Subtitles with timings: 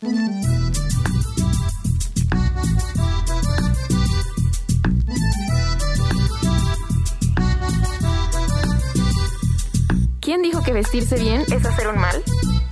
[0.00, 0.12] ¿Quién
[10.42, 12.16] dijo que vestirse bien es hacer un mal?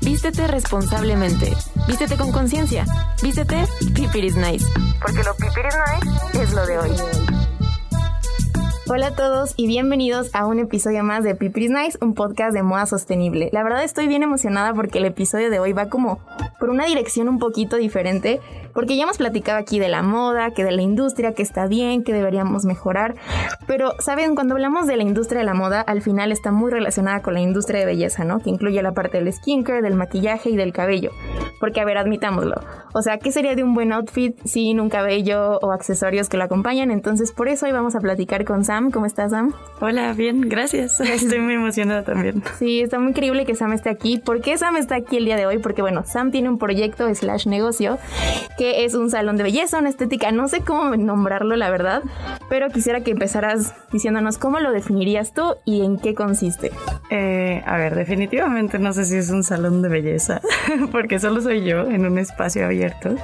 [0.01, 1.53] Vístete responsablemente.
[1.87, 2.87] Vístete con conciencia.
[3.23, 4.65] Vístete Pipiris Nice.
[4.99, 6.91] Porque lo Pipiris Nice es lo de hoy.
[8.89, 12.63] Hola a todos y bienvenidos a un episodio más de Pipiris Nice, un podcast de
[12.63, 13.51] moda sostenible.
[13.53, 16.21] La verdad estoy bien emocionada porque el episodio de hoy va como
[16.59, 18.41] por una dirección un poquito diferente,
[18.75, 22.05] porque ya hemos platicado aquí de la moda, que de la industria, que está bien,
[22.05, 23.15] que deberíamos mejorar,
[23.67, 27.23] pero saben, cuando hablamos de la industria de la moda, al final está muy relacionada
[27.23, 28.41] con la industria de belleza, ¿no?
[28.41, 31.11] Que incluye la parte del skincare, del maquillaje y del cabello.
[31.61, 32.55] Porque, a ver, admitámoslo.
[32.95, 36.45] O sea, ¿qué sería de un buen outfit sin un cabello o accesorios que lo
[36.45, 36.91] acompañan?
[36.91, 38.91] Entonces, por eso hoy vamos a platicar con Sam.
[38.91, 39.53] ¿Cómo estás, Sam?
[39.81, 41.01] Hola, bien, gracias.
[41.01, 42.43] Estoy muy emocionada también.
[42.59, 44.19] Sí, está muy increíble que Sam esté aquí.
[44.19, 45.59] ¿Por qué Sam está aquí el día de hoy?
[45.59, 47.99] Porque, bueno, Sam tiene un proyecto slash negocio
[48.57, 52.03] que es un salón de belleza, una estética, no sé cómo nombrarlo, la verdad,
[52.49, 56.73] pero quisiera que empezaras diciéndonos cómo lo definirías tú y en qué consiste.
[57.11, 60.41] Eh, a ver, definitivamente no sé si es un salón de belleza,
[60.93, 63.15] porque solo soy yo en un espacio abierto.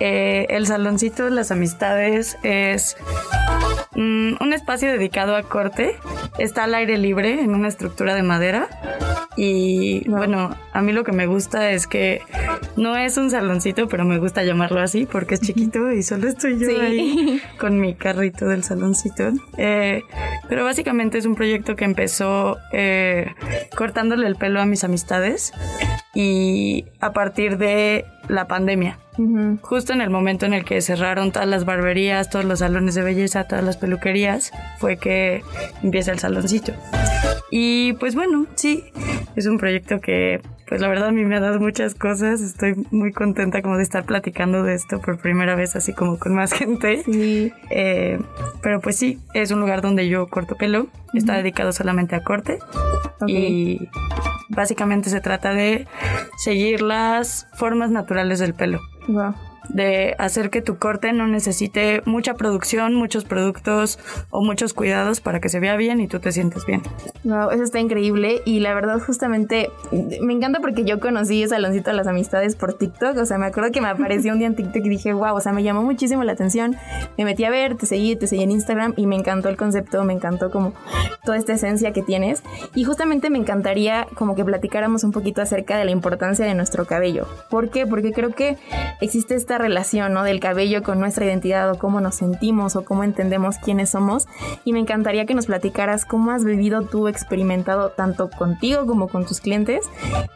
[0.00, 2.96] Eh, el saloncito de las amistades es
[3.94, 5.96] un espacio dedicado a corte.
[6.38, 8.68] Está al aire libre en una estructura de madera.
[9.36, 12.20] Y bueno, a mí lo que me gusta es que
[12.76, 16.58] no es un saloncito, pero me gusta llamarlo así porque es chiquito y solo estoy
[16.58, 19.32] yo ahí con mi carrito del saloncito.
[19.56, 20.02] Eh,
[20.48, 23.34] pero básicamente es un proyecto que empezó eh,
[23.74, 25.52] cortándole el pelo a mis amistades
[26.14, 28.98] y a partir de la pandemia.
[29.60, 33.02] Justo en el momento en el que cerraron todas las barberías, todos los salones de
[33.02, 35.42] belleza, todas las peluquerías, fue que
[35.82, 36.72] empieza el saloncito.
[37.50, 38.84] Y pues bueno, sí,
[39.36, 40.40] es un proyecto que
[40.72, 42.40] pues la verdad a mí me ha dado muchas cosas.
[42.40, 46.34] Estoy muy contenta como de estar platicando de esto por primera vez así como con
[46.34, 47.02] más gente.
[47.04, 47.52] Sí.
[47.68, 48.18] Eh,
[48.62, 50.86] pero pues sí, es un lugar donde yo corto pelo.
[51.12, 52.58] Está dedicado solamente a corte.
[53.26, 53.86] Y
[54.48, 55.86] básicamente se trata de
[56.38, 58.80] seguir las formas naturales del pelo.
[59.08, 59.34] Wow
[59.68, 63.98] de hacer que tu corte no necesite mucha producción, muchos productos
[64.30, 66.82] o muchos cuidados para que se vea bien y tú te sientes bien.
[67.24, 69.70] Wow, eso está increíble y la verdad justamente
[70.20, 73.46] me encanta porque yo conocí el saloncito de las amistades por TikTok, o sea, me
[73.46, 75.82] acuerdo que me apareció un día en TikTok y dije, wow, o sea, me llamó
[75.82, 76.76] muchísimo la atención,
[77.16, 80.02] me metí a ver, te seguí, te seguí en Instagram y me encantó el concepto,
[80.02, 80.72] me encantó como
[81.24, 82.42] toda esta esencia que tienes
[82.74, 86.86] y justamente me encantaría como que platicáramos un poquito acerca de la importancia de nuestro
[86.86, 87.28] cabello.
[87.50, 87.86] ¿Por qué?
[87.86, 88.58] Porque creo que
[89.00, 90.24] existe esta relación ¿no?
[90.24, 94.26] del cabello con nuestra identidad o cómo nos sentimos o cómo entendemos quiénes somos.
[94.64, 99.26] Y me encantaría que nos platicaras cómo has vivido tú, experimentado tanto contigo como con
[99.26, 99.88] tus clientes,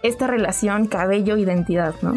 [0.03, 2.15] esta relación cabello-identidad, ¿no?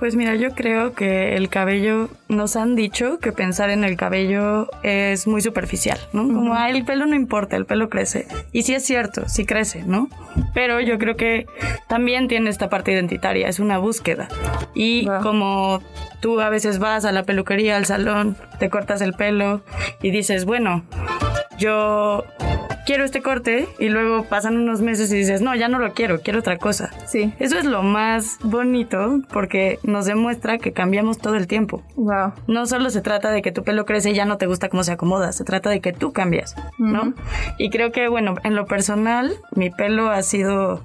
[0.00, 4.70] Pues mira, yo creo que el cabello, nos han dicho que pensar en el cabello
[4.82, 6.22] es muy superficial, ¿no?
[6.22, 8.26] Como, ah, el pelo no importa, el pelo crece.
[8.50, 10.08] Y sí es cierto, sí crece, ¿no?
[10.54, 11.46] Pero yo creo que
[11.86, 14.28] también tiene esta parte identitaria, es una búsqueda.
[14.74, 15.82] Y como
[16.20, 19.60] tú a veces vas a la peluquería, al salón, te cortas el pelo
[20.00, 20.82] y dices, bueno,
[21.58, 22.24] yo
[22.86, 26.20] quiero este corte y luego pasan unos meses y dices, no, ya no lo quiero,
[26.20, 26.90] quiero otra cosa.
[27.06, 27.32] Sí.
[27.38, 31.82] Eso es lo más bonito porque nos demuestra que cambiamos todo el tiempo.
[31.96, 32.34] Wow.
[32.46, 34.84] No solo se trata de que tu pelo crece y ya no te gusta cómo
[34.84, 37.14] se acomoda, se trata de que tú cambias, ¿no?
[37.58, 40.82] Y creo que, bueno, en lo personal, mi pelo ha sido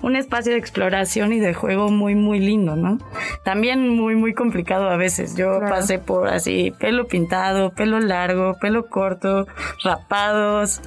[0.00, 2.98] un espacio de exploración y de juego muy, muy lindo, ¿no?
[3.44, 5.36] También muy, muy complicado a veces.
[5.36, 9.46] Yo pasé por así, pelo pintado, pelo largo, pelo corto,
[9.84, 10.80] rapados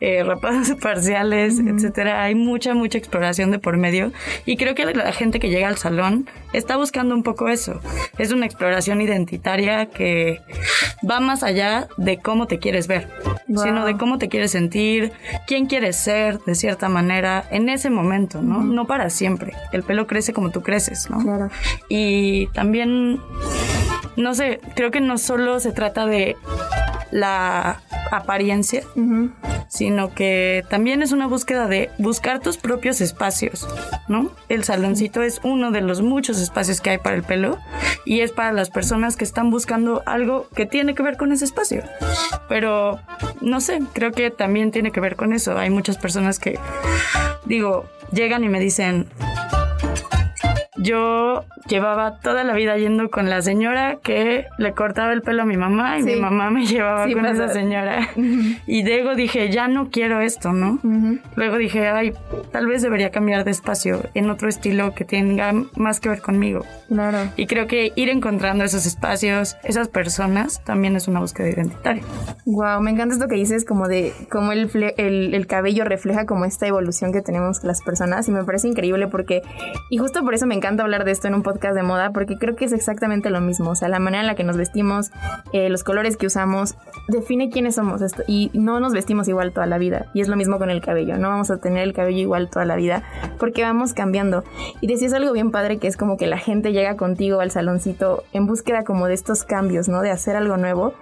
[0.00, 2.22] eh, rapados parciales, etcétera.
[2.24, 4.12] Hay mucha, mucha exploración de por medio.
[4.44, 7.80] Y creo que la gente que llega al salón está buscando un poco eso.
[8.18, 10.40] Es una exploración identitaria que
[11.08, 13.08] va más allá de cómo te quieres ver,
[13.46, 15.12] sino de cómo te quieres sentir,
[15.46, 18.62] quién quieres ser de cierta manera en ese momento, ¿no?
[18.62, 19.52] No para siempre.
[19.72, 21.20] El pelo crece como tú creces, ¿no?
[21.20, 21.50] Claro.
[21.88, 23.20] Y también,
[24.16, 26.36] no sé, creo que no solo se trata de
[27.10, 28.82] la apariencia,
[29.68, 33.68] sino que también es una búsqueda de buscar tus propios espacios,
[34.08, 34.30] ¿no?
[34.48, 37.58] El saloncito es uno de los muchos espacios que hay para el pelo
[38.04, 41.44] y es para las personas que están buscando algo que tiene que ver con ese
[41.44, 41.82] espacio.
[42.48, 42.98] Pero,
[43.40, 45.58] no sé, creo que también tiene que ver con eso.
[45.58, 46.58] Hay muchas personas que,
[47.44, 49.06] digo, llegan y me dicen,
[50.78, 55.44] yo llevaba toda la vida yendo con la señora que le cortaba el pelo a
[55.44, 58.08] mi mamá y mi mamá me llevaba con esa señora.
[58.66, 60.78] Y luego dije, ya no quiero esto, ¿no?
[61.36, 62.12] Luego dije, ay,
[62.52, 66.64] tal vez debería cambiar de espacio en otro estilo que tenga más que ver conmigo.
[66.88, 67.18] Claro.
[67.36, 72.02] Y creo que ir encontrando esos espacios, esas personas, también es una búsqueda identitaria.
[72.44, 76.44] Wow, me encanta esto que dices, como de cómo el, el, el cabello refleja como
[76.44, 79.42] esta evolución que tenemos las personas y me parece increíble porque,
[79.90, 82.36] y justo por eso me encanta hablar de esto en un podcast de moda porque
[82.36, 83.70] creo que es exactamente lo mismo.
[83.70, 85.10] O sea, la manera en la que nos vestimos,
[85.52, 86.74] eh, los colores que usamos,
[87.08, 88.02] define quiénes somos.
[88.02, 90.06] Esto, y no nos vestimos igual toda la vida.
[90.14, 91.18] Y es lo mismo con el cabello.
[91.18, 93.02] No vamos a tener el cabello igual toda la vida
[93.38, 94.44] porque vamos cambiando.
[94.80, 98.24] Y decías algo bien padre que es como que la gente llega contigo al saloncito
[98.32, 100.02] en búsqueda como de estos cambios, ¿no?
[100.02, 100.94] De hacer algo nuevo.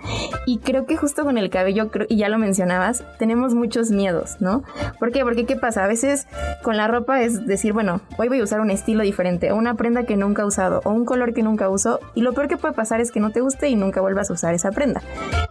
[0.47, 4.63] Y creo que justo con el cabello, y ya lo mencionabas, tenemos muchos miedos, ¿no?
[4.99, 5.23] ¿Por qué?
[5.23, 5.85] Porque ¿qué pasa?
[5.85, 6.27] A veces
[6.63, 10.05] con la ropa es decir, bueno, hoy voy a usar un estilo diferente, una prenda
[10.05, 12.75] que nunca he usado o un color que nunca uso y lo peor que puede
[12.75, 15.03] pasar es que no te guste y nunca vuelvas a usar esa prenda.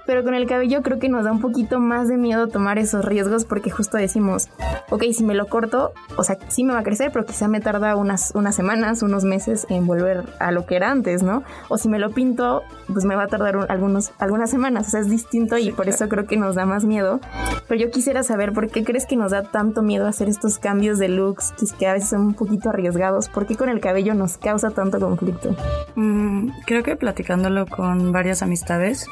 [0.06, 3.04] Pero con el cabello creo que nos da un poquito más de miedo tomar esos
[3.04, 4.50] riesgos porque justo decimos,
[4.90, 7.60] ok, si me lo corto, o sea, sí me va a crecer, pero quizá me
[7.60, 11.44] tarda unas, unas semanas, unos meses en volver a lo que era antes, ¿no?
[11.70, 15.00] O si me lo pinto, pues me va a tardar algunos, algunas semanas, o sea,
[15.00, 17.20] es distinto y por eso creo que nos da más miedo.
[17.68, 21.00] Pero yo quisiera saber por qué crees que nos da tanto miedo hacer estos cambios
[21.00, 24.38] de looks que a veces son un poquito arriesgados, ¿por qué con el cabello nos
[24.38, 25.56] causa tanto conflicto?
[25.96, 29.08] Mm, creo que platicándolo con varias amistades,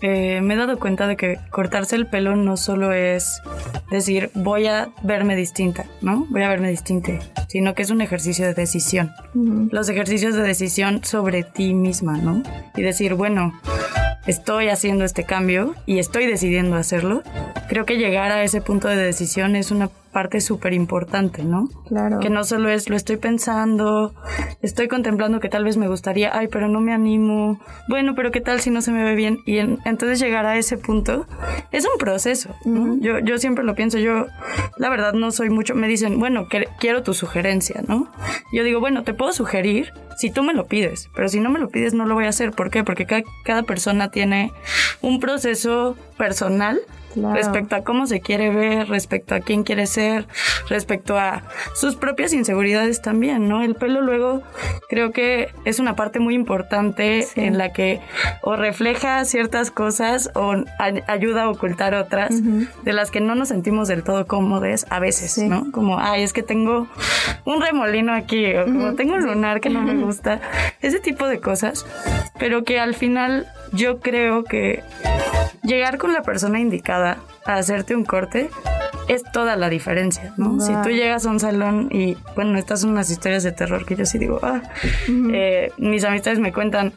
[0.00, 3.42] eh, me he dado cuenta de que cortarse el pelo no solo es
[3.90, 6.26] decir voy a verme distinta, ¿no?
[6.30, 7.12] Voy a verme distinta,
[7.48, 9.12] sino que es un ejercicio de decisión.
[9.70, 12.42] Los ejercicios de decisión sobre ti misma, ¿no?
[12.76, 13.52] Y decir, bueno,
[14.26, 17.22] estoy haciendo este cambio y estoy decidiendo hacerlo.
[17.68, 21.68] Creo que llegar a ese punto de decisión es una parte súper importante, ¿no?
[21.88, 22.18] Claro.
[22.20, 24.14] Que no solo es lo estoy pensando,
[24.62, 28.40] estoy contemplando que tal vez me gustaría, ay, pero no me animo, bueno, pero qué
[28.40, 29.38] tal si no se me ve bien.
[29.46, 31.26] Y entonces llegar a ese punto
[31.72, 32.96] es un proceso, ¿no?
[33.00, 34.26] yo, yo siempre lo pienso, yo
[34.78, 38.08] la verdad no soy mucho, me dicen, bueno, que, quiero tu sugerencia, ¿no?
[38.52, 41.58] Yo digo, bueno, te puedo sugerir si tú me lo pides, pero si no me
[41.58, 42.52] lo pides no lo voy a hacer.
[42.52, 42.84] ¿Por qué?
[42.84, 44.52] Porque cada, cada persona tiene
[45.00, 46.80] un proceso personal
[47.16, 50.26] respecto a cómo se quiere ver, respecto a quién quiere ser,
[50.68, 51.42] respecto a
[51.74, 53.62] sus propias inseguridades también, ¿no?
[53.62, 54.42] El pelo luego
[54.88, 58.00] creo que es una parte muy importante en la que
[58.42, 60.54] o refleja ciertas cosas o
[61.06, 62.30] ayuda a ocultar otras
[62.82, 65.70] de las que no nos sentimos del todo cómodos a veces, ¿no?
[65.72, 66.86] Como, ay, es que tengo
[67.44, 70.40] un remolino aquí o como tengo un lunar que no me gusta,
[70.80, 71.86] ese tipo de cosas,
[72.38, 74.82] pero que al final yo creo que
[75.62, 78.50] llegar con la persona indicada a hacerte un corte
[79.08, 80.60] es toda la diferencia, ¿no?
[80.60, 83.96] Si tú llegas a un salón y, bueno, estas son unas historias de terror que
[83.96, 84.62] yo sí digo, ah,
[85.08, 86.92] eh, mis amistades me cuentan,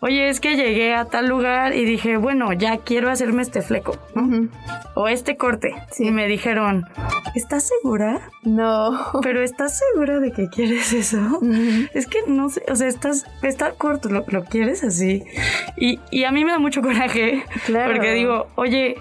[0.00, 3.96] oye, es que llegué a tal lugar y dije, bueno, ya quiero hacerme este fleco,
[4.14, 4.48] ¿no?
[4.94, 5.74] O este corte.
[5.98, 6.86] Y me dijeron,
[7.34, 8.20] ¿estás segura?
[8.42, 8.98] No.
[9.22, 11.40] Pero ¿estás segura de que quieres eso?
[11.94, 15.24] Es que no sé, o sea, estás, está corto, ¿lo, quieres así?
[15.76, 17.44] Y, y, a mí me da mucho coraje.
[17.66, 17.92] Claro.
[17.92, 18.96] Porque digo, oye,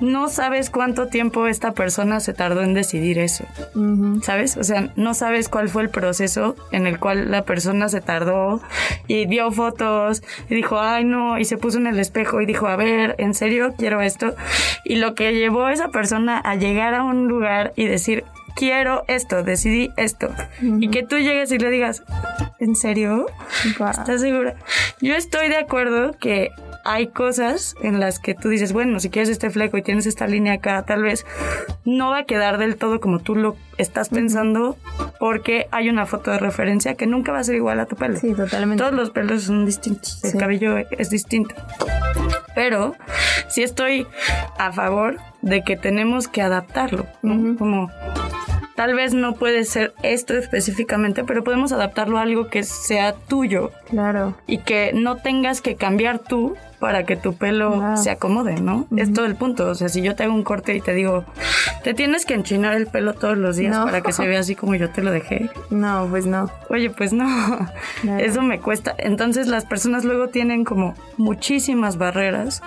[0.00, 3.44] no sabes cuánto tiempo esta persona se tardó en decidir eso.
[4.22, 4.56] ¿Sabes?
[4.56, 8.60] O sea, no sabes cuál fue el proceso en el cual la persona se tardó
[9.06, 12.66] y dio fotos y dijo, ay no, y se puso en el espejo y dijo,
[12.66, 14.34] a ver, ¿en serio quiero esto?
[14.84, 19.04] Y lo que llevó a esa persona a llegar a un lugar y decir, quiero
[19.08, 20.28] esto, decidí esto.
[20.60, 22.02] Y que tú llegues y le digas,
[22.58, 23.26] ¿en serio?
[23.64, 24.54] ¿Estás segura?
[25.00, 26.50] Yo estoy de acuerdo que
[26.84, 30.26] hay cosas en las que tú dices, bueno, si quieres este fleco y tienes esta
[30.26, 31.24] línea acá, tal vez
[31.84, 34.76] no va a quedar del todo como tú lo estás pensando
[35.18, 38.18] porque hay una foto de referencia que nunca va a ser igual a tu pelo.
[38.18, 38.82] Sí, totalmente.
[38.82, 41.54] Todos los pelos son distintos, el cabello es distinto.
[42.54, 42.94] Pero
[43.48, 44.06] sí estoy
[44.58, 47.56] a favor de que tenemos que adaptarlo, ¿no?
[47.56, 47.90] Como
[48.74, 53.70] tal vez no puede ser esto específicamente, pero podemos adaptarlo a algo que sea tuyo.
[53.88, 54.36] Claro.
[54.46, 58.88] Y que no tengas que cambiar tú para que tu pelo se acomode, ¿no?
[58.96, 59.68] Es todo el punto.
[59.68, 61.24] O sea, si yo te hago un corte y te digo,
[61.84, 64.74] te tienes que enchinar el pelo todos los días para que se vea así como
[64.74, 65.48] yo te lo dejé.
[65.70, 66.50] No, pues no.
[66.70, 67.28] Oye, pues no.
[68.18, 68.96] Eso me cuesta.
[68.98, 72.60] Entonces las personas luego tienen como muchísimas barreras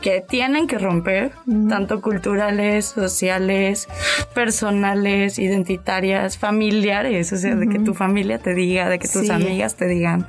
[0.00, 1.32] que tienen que romper,
[1.68, 3.88] tanto culturales, sociales,
[4.34, 9.76] personales, identitarias, familiares, o sea, de que tu familia te diga, de que tus amigas
[9.76, 10.26] te digan,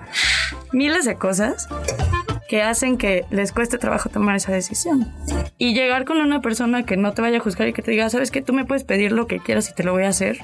[0.73, 1.69] miles de cosas
[2.47, 5.11] que hacen que les cueste trabajo tomar esa decisión.
[5.57, 8.09] Y llegar con una persona que no te vaya a juzgar y que te diga,
[8.09, 10.37] sabes que tú me puedes pedir lo que quieras y te lo voy a hacer.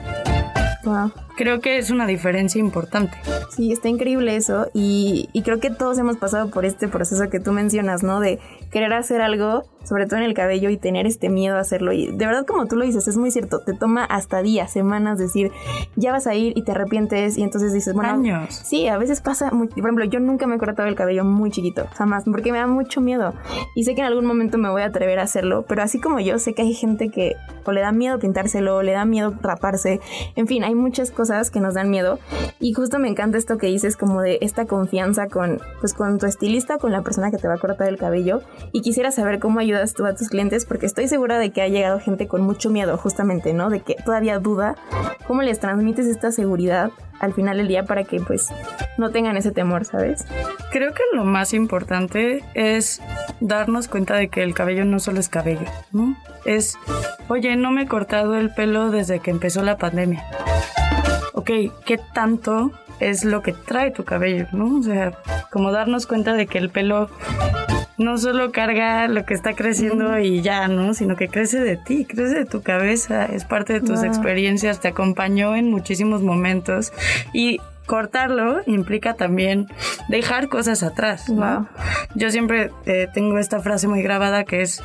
[1.38, 3.18] Creo que es una diferencia importante.
[3.56, 7.40] Sí, está increíble eso y, y, creo que todos hemos pasado por este proceso que
[7.40, 8.20] tú mencionas, ¿no?
[8.20, 8.40] De
[8.72, 11.92] querer hacer algo, sobre todo en el cabello y tener este miedo a hacerlo.
[11.92, 15.20] Y de verdad, como tú lo dices, es muy cierto, te toma hasta días, semanas
[15.20, 15.52] decir,
[15.96, 18.62] ya vas a ir y te arrepientes y entonces dices, bueno, años.
[18.64, 21.52] Sí, a veces pasa, muy, por ejemplo, yo nunca me he cortado el cabello muy
[21.52, 23.34] chiquito, jamás, porque me da mucho miedo
[23.76, 26.20] y sé que en algún momento me voy a atrever a hacerlo, pero así como
[26.20, 27.36] yo, sé que hay gente que
[27.66, 30.00] o le da miedo pintárselo, o le da miedo raparse,
[30.36, 32.20] en fin, hay muchas cosas que nos dan miedo
[32.60, 36.26] y justo me encanta esto que dices como de esta confianza con, pues, con tu
[36.26, 39.60] estilista, con la persona que te va a cortar el cabello y quisiera saber cómo
[39.60, 42.70] ayudas tú a tus clientes porque estoy segura de que ha llegado gente con mucho
[42.70, 43.70] miedo justamente, ¿no?
[43.70, 44.76] De que todavía duda.
[45.28, 48.50] ¿Cómo les transmites esta seguridad al final del día para que pues
[48.98, 50.26] no tengan ese temor, ¿sabes?
[50.72, 53.02] Creo que lo más importante es
[53.40, 56.16] darnos cuenta de que el cabello no solo es cabello, ¿no?
[56.46, 56.78] Es,
[57.28, 60.26] oye, no me he cortado el pelo desde que empezó la pandemia.
[61.34, 61.52] Ok,
[61.86, 64.80] ¿qué tanto es lo que trae tu cabello, ¿no?
[64.80, 65.14] O sea,
[65.52, 67.10] como darnos cuenta de que el pelo
[68.02, 70.94] no solo carga lo que está creciendo y ya, ¿no?
[70.94, 74.90] Sino que crece de ti, crece de tu cabeza, es parte de tus experiencias, te
[74.90, 76.92] acompañó en muchísimos momentos
[77.34, 79.68] y cortarlo implica también
[80.08, 81.30] dejar cosas atrás.
[81.30, 81.68] ¿no?
[82.16, 84.82] Yo siempre eh, tengo esta frase muy grabada que es,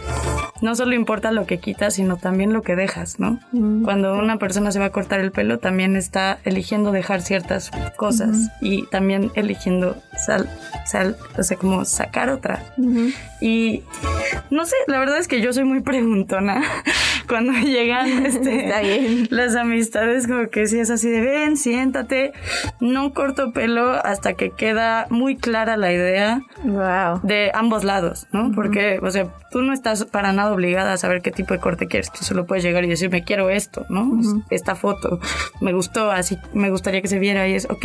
[0.60, 3.38] no solo importa lo que quitas, sino también lo que dejas, ¿no?
[3.52, 3.84] Mm.
[3.84, 8.50] Cuando una persona se va a cortar el pelo, también está eligiendo dejar ciertas cosas
[8.60, 10.48] y también eligiendo sal,
[10.86, 12.62] sal, o sea, como sacar otra.
[13.40, 13.82] Y
[14.50, 16.62] no sé, la verdad es que yo soy muy preguntona
[17.28, 22.32] cuando llegan este, las amistades, como que si es así de ven, siéntate
[22.80, 26.40] no corto pelo hasta que queda muy clara la idea
[27.22, 28.52] de ambos lados, ¿no?
[28.54, 31.86] Porque, o sea, tú no estás para nada obligada a saber qué tipo de corte
[31.86, 32.12] quieres.
[32.12, 34.20] Tú solo puedes llegar y decir, me quiero esto, ¿no?
[34.50, 35.20] Esta foto
[35.60, 37.84] me gustó, así me gustaría que se viera y es, ok.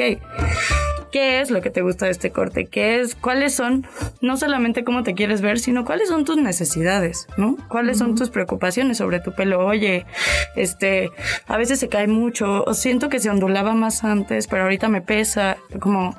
[1.11, 2.67] ¿Qué es lo que te gusta de este corte?
[2.67, 3.15] ¿Qué es?
[3.15, 3.85] ¿Cuáles son?
[4.21, 7.57] No solamente cómo te quieres ver, sino cuáles son tus necesidades, ¿no?
[7.67, 9.65] ¿Cuáles son tus preocupaciones sobre tu pelo?
[9.65, 10.05] Oye,
[10.55, 11.11] este,
[11.47, 15.01] a veces se cae mucho, o siento que se ondulaba más antes, pero ahorita me
[15.01, 15.57] pesa.
[15.79, 16.15] Como,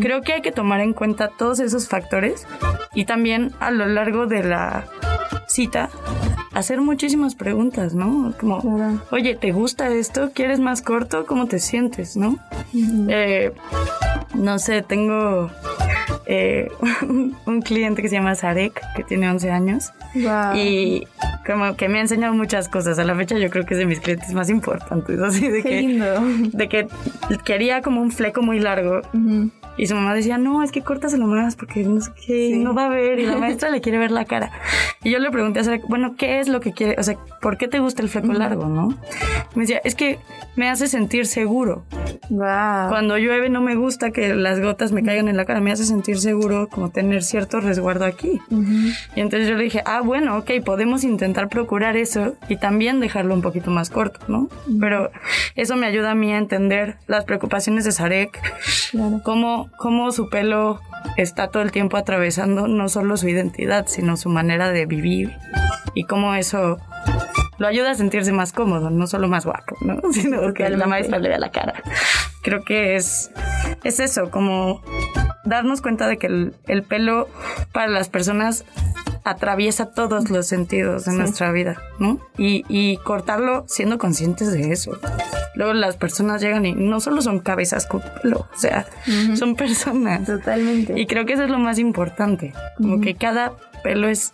[0.00, 2.46] creo que hay que tomar en cuenta todos esos factores
[2.94, 4.84] y también a lo largo de la
[5.46, 5.90] cita
[6.52, 8.32] hacer muchísimas preguntas, ¿no?
[8.38, 10.30] Como, oye, ¿te gusta esto?
[10.32, 11.26] ¿Quieres más corto?
[11.26, 12.38] ¿Cómo te sientes, no?
[13.08, 13.52] eh,
[14.34, 15.50] no sé, tengo
[16.26, 16.70] eh,
[17.46, 19.92] un, cliente que se llama Sarek, que tiene 11 años.
[20.54, 21.06] Y
[21.46, 22.98] como que me ha enseñado muchas cosas.
[22.98, 25.18] A la fecha yo creo que es de mis clientes más importantes.
[25.22, 26.88] Así de que, de que
[27.44, 29.02] quería como un fleco muy largo.
[29.76, 32.86] Y su mamá decía, no, es que córtaselo más porque no sé qué, no va
[32.86, 33.18] a ver.
[33.18, 34.52] Y la maestra le quiere ver la cara.
[35.04, 36.96] Y yo le pregunté a Sarek, bueno, ¿qué es lo que quiere?
[36.98, 38.98] O sea, ¿por qué te gusta el fleco largo, no?
[39.54, 40.18] Me decía, es que
[40.56, 41.84] me hace sentir seguro.
[42.28, 45.84] Cuando llueve no me gusta que las gotas me caigan en la cara, me hace
[45.84, 48.40] sentir seguro como tener cierto resguardo aquí.
[49.14, 53.34] Y entonces yo le dije, ah, bueno, ok, podemos intentar procurar eso y también dejarlo
[53.34, 54.48] un poquito más corto, ¿no?
[54.80, 55.10] Pero
[55.54, 58.40] eso me ayuda a mí a entender las preocupaciones de Sarek,
[59.22, 60.80] cómo, cómo su pelo
[61.16, 64.93] está todo el tiempo atravesando no solo su identidad, sino su manera de vivir
[65.94, 66.78] y cómo eso
[67.58, 70.00] lo ayuda a sentirse más cómodo, no solo más guapo, ¿no?
[70.12, 71.82] sino que la maestra le vea la cara.
[72.42, 73.30] Creo que es,
[73.84, 74.82] es eso, como
[75.44, 77.28] darnos cuenta de que el, pelo
[77.72, 78.64] para las personas
[79.24, 82.20] atraviesa todos los sentidos de nuestra vida, ¿no?
[82.36, 84.98] Y, y, cortarlo siendo conscientes de eso.
[85.54, 88.86] Luego las personas llegan y no solo son cabezas con pelo, o sea,
[89.34, 90.26] son personas.
[90.26, 91.00] Totalmente.
[91.00, 94.32] Y creo que eso es lo más importante, como que cada pelo es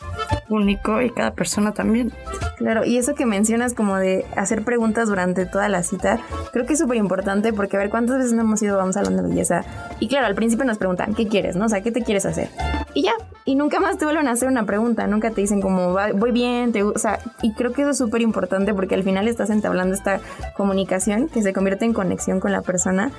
[0.48, 2.10] único y cada persona también.
[2.56, 6.20] Claro, y eso que mencionas como de hacer preguntas durante toda la cita,
[6.52, 8.92] creo que es súper importante porque a ver cuántas veces no hemos ido a un
[8.92, 9.64] salón de belleza
[9.98, 11.56] y claro, al principio nos preguntan, ¿qué quieres?
[11.56, 11.66] ¿No?
[11.66, 12.48] O sea, ¿qué te quieres hacer?
[12.94, 13.12] Y ya,
[13.44, 16.72] y nunca más te vuelven a hacer una pregunta, nunca te dicen como voy bien,
[16.72, 19.94] te, o sea, y creo que eso es súper importante porque al final estás entablando
[19.94, 20.20] esta
[20.56, 23.10] comunicación que se convierte en conexión con la persona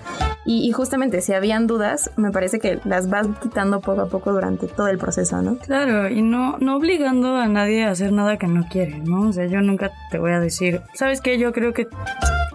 [0.45, 4.31] y, y justamente si habían dudas, me parece que las vas quitando poco a poco
[4.31, 5.57] durante todo el proceso, ¿no?
[5.57, 9.29] Claro, y no, no obligando a nadie a hacer nada que no quiere, ¿no?
[9.29, 11.37] O sea, yo nunca te voy a decir, ¿sabes qué?
[11.37, 11.87] Yo creo que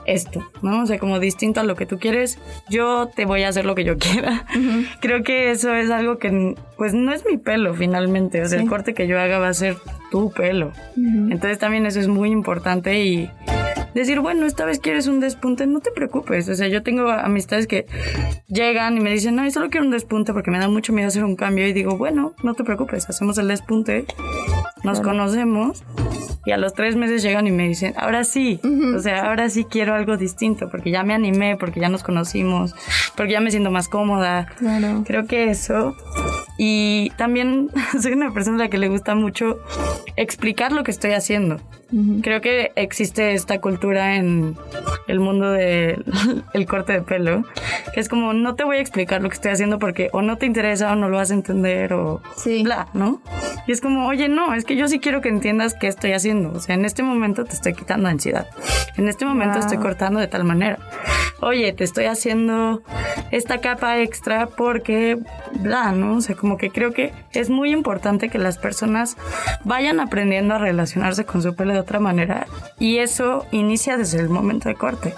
[0.06, 0.82] esto, ¿no?
[0.82, 3.74] O sea, como distinto a lo que tú quieres, yo te voy a hacer lo
[3.74, 4.46] que yo quiera.
[5.00, 8.42] Creo que eso es algo que, pues, no es mi pelo finalmente.
[8.42, 9.76] O sea, el corte que yo haga va a ser
[10.10, 10.72] tu pelo.
[10.96, 13.30] Entonces también eso es muy importante y
[13.94, 16.48] decir, bueno, esta vez quieres un despunte, no te preocupes.
[16.48, 17.86] O sea, yo tengo amistades que
[18.46, 21.24] llegan y me dicen, no, solo quiero un despunte porque me da mucho miedo hacer
[21.24, 21.66] un cambio.
[21.66, 24.04] Y digo, bueno, no te preocupes, hacemos el despunte,
[24.84, 25.84] nos conocemos
[26.46, 28.60] y a los tres meses llegan y me dicen, ahora sí,
[28.94, 32.72] o sea, ahora sí quiero algo distinto, porque ya me animé, porque ya nos conocimos,
[33.16, 34.46] porque ya me siento más cómoda.
[34.58, 35.02] Claro.
[35.04, 35.96] Creo que eso.
[36.58, 37.70] Y también
[38.00, 39.58] soy una persona a la que le gusta mucho
[40.16, 41.60] explicar lo que estoy haciendo.
[42.22, 44.56] Creo que existe esta cultura en
[45.06, 46.02] el mundo del
[46.68, 47.44] corte de pelo,
[47.94, 50.36] que es como no te voy a explicar lo que estoy haciendo porque o no
[50.36, 52.20] te interesa o no lo vas a entender o
[52.64, 53.20] bla, ¿no?
[53.68, 56.52] Y es como, oye, no, es que yo sí quiero que entiendas qué estoy haciendo.
[56.52, 58.48] O sea, en este momento te estoy quitando ansiedad.
[58.96, 60.78] En este momento estoy cortando de tal manera.
[61.40, 62.82] Oye, te estoy haciendo
[63.30, 65.18] esta capa extra porque
[65.60, 66.16] bla, ¿no?
[66.16, 69.16] O sea, como que creo que es muy importante que las personas
[69.64, 72.46] vayan aprendiendo a relacionarse con su pelo de otra manera
[72.78, 75.14] y eso inicia desde el momento de corte.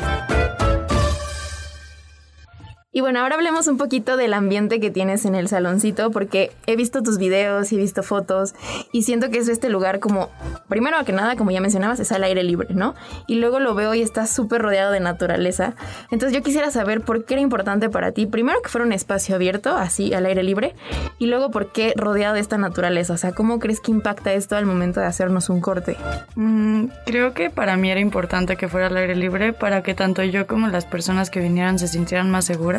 [2.90, 6.74] Y bueno, ahora hablemos un poquito del ambiente que tienes en el saloncito, porque he
[6.74, 8.54] visto tus videos y he visto fotos
[8.92, 10.30] y siento que es este lugar como,
[10.68, 12.94] primero que nada, como ya mencionabas, es al aire libre, ¿no?
[13.26, 15.74] Y luego lo veo y está súper rodeado de naturaleza.
[16.10, 19.34] Entonces yo quisiera saber por qué era importante para ti, primero que fuera un espacio
[19.34, 20.74] abierto, así al aire libre,
[21.18, 23.12] y luego por qué rodeado de esta naturaleza.
[23.12, 25.98] O sea, ¿cómo crees que impacta esto al momento de hacernos un corte?
[26.36, 30.24] Mm, creo que para mí era importante que fuera al aire libre para que tanto
[30.24, 32.77] yo como las personas que vinieran se sintieran más seguras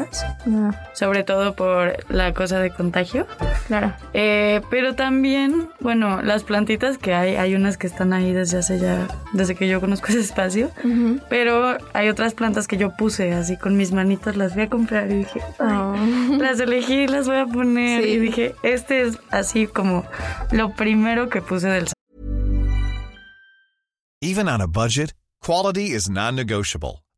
[0.93, 3.27] sobre todo por la cosa de contagio.
[3.67, 3.93] Claro.
[4.13, 8.79] Eh, pero también, bueno, las plantitas que hay, hay unas que están ahí desde hace
[8.79, 10.71] ya, desde que yo conozco ese espacio,
[11.29, 15.11] pero hay otras plantas que yo puse así con mis manitos, las voy a comprar
[15.11, 15.95] y dije, oh.
[16.37, 20.05] las elegí, las voy a poner y dije, este es así como
[20.51, 21.87] lo primero que puse del
[24.21, 27.03] Even on a budget, quality is non-negotiable.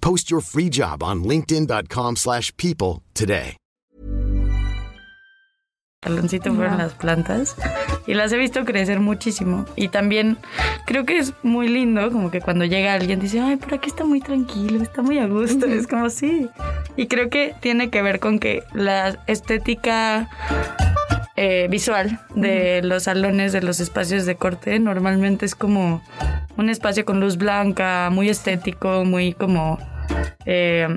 [0.00, 3.56] Post your free job on linkedin.com/people today.
[6.02, 7.56] Saloncito fueron las plantas
[8.06, 9.66] y las he visto crecer muchísimo.
[9.76, 10.38] Y también
[10.86, 14.06] creo que es muy lindo, como que cuando llega alguien dice, ay, por aquí está
[14.06, 15.66] muy tranquilo, está muy a gusto.
[15.66, 16.48] Es como sí.
[16.96, 20.30] Y creo que tiene que ver con que la estética
[21.42, 26.02] eh, visual de los salones, de los espacios de corte, normalmente es como
[26.58, 29.78] un espacio con luz blanca, muy estético, muy como
[30.46, 30.88] eh,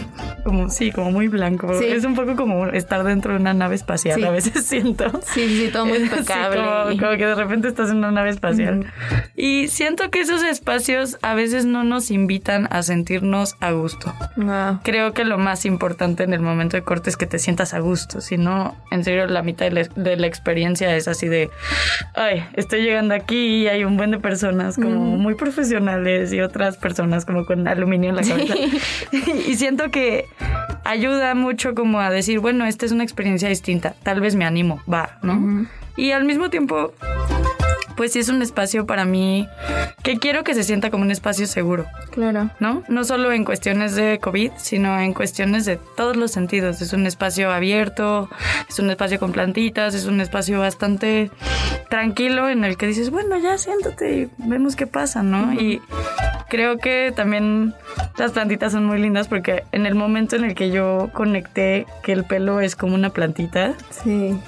[0.44, 1.72] como sí, como muy blanco.
[1.72, 5.10] Es un poco como estar dentro de una nave espacial, a veces siento.
[5.22, 6.60] Sí, sí, todo muy impecable.
[6.98, 8.86] como, que de repente estás en una nave espacial.
[9.36, 14.12] Y siento que esos espacios a veces no nos invitan a sentirnos a gusto.
[14.82, 17.80] Creo que lo más importante en el momento de corte es que te sientas a
[17.80, 18.20] gusto.
[18.20, 21.50] Si no, en serio, la mitad de la, de la experiencia es así de,
[22.14, 26.76] ay, estoy llegando aquí y hay un buen de personas como muy profesionales y otras
[26.76, 28.54] personas como con aluminio en la cabeza.
[29.46, 30.26] y siento que
[30.84, 34.80] ayuda mucho como a decir, bueno, esta es una experiencia distinta, tal vez me animo,
[34.92, 35.66] va, ¿no?
[35.96, 36.92] Y al mismo tiempo,
[38.00, 39.46] pues sí es un espacio para mí
[40.02, 41.84] que quiero que se sienta como un espacio seguro.
[42.12, 42.48] Claro.
[42.58, 42.82] ¿No?
[42.88, 46.80] No solo en cuestiones de COVID, sino en cuestiones de todos los sentidos.
[46.80, 48.30] Es un espacio abierto,
[48.70, 51.30] es un espacio con plantitas, es un espacio bastante
[51.90, 55.52] tranquilo en el que dices, bueno, ya siéntate y vemos qué pasa, ¿no?
[55.52, 55.82] Y
[56.48, 57.74] creo que también
[58.16, 62.12] las plantitas son muy lindas porque en el momento en el que yo conecté que
[62.12, 64.40] el pelo es como una plantita, Sí.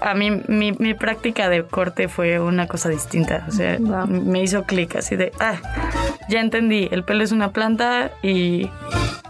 [0.00, 3.44] A mí mi, mi práctica de corte fue una cosa distinta.
[3.48, 4.06] O sea, Wow.
[4.06, 5.56] me hizo clic así de, ah,
[6.28, 8.70] ya entendí, el pelo es una planta y